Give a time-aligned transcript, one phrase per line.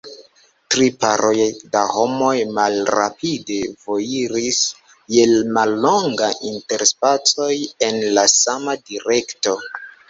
[0.75, 1.35] Tri paroj
[1.75, 4.65] da homoj malrapide vojiris,
[5.19, 5.29] je
[5.61, 7.53] mallongaj interspacoj,
[7.91, 9.61] en la sama direkto.